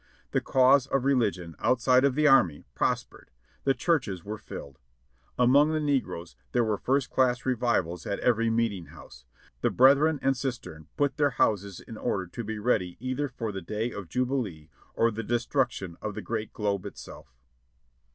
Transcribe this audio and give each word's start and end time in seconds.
The 0.31 0.41
cause 0.41 0.87
of 0.87 1.05
religion, 1.05 1.55
outside 1.59 2.03
of 2.03 2.15
the 2.15 2.25
army, 2.27 2.65
prospered; 2.73 3.29
the 3.65 3.75
churches 3.75 4.23
were 4.25 4.39
filled. 4.39 4.79
Among 5.37 5.73
the 5.73 5.79
negroes 5.79 6.35
there 6.53 6.63
were 6.63 6.79
first 6.79 7.11
class 7.11 7.45
re 7.45 7.53
vivals 7.53 8.07
at 8.07 8.19
everv 8.21 8.51
meeting 8.51 8.87
house; 8.87 9.25
the 9.61 9.69
"brethren 9.69 10.17
and 10.23 10.35
sistern" 10.35 10.87
put 10.97 11.17
their 11.17 11.29
SHADOWS. 11.33 11.61
685 11.77 11.77
houses 11.77 11.79
in 11.87 11.97
order 12.11 12.25
to 12.25 12.43
be 12.43 12.57
ready 12.57 12.97
either 12.99 13.29
for 13.29 13.51
the 13.51 13.61
day 13.61 13.91
of 13.91 14.09
Jubilee 14.09 14.69
or 14.95 15.11
the 15.11 15.21
de 15.21 15.37
struction 15.37 15.97
of 16.01 16.15
the 16.15 16.23
great 16.23 16.51
globe 16.51 16.87
itself. 16.87 17.35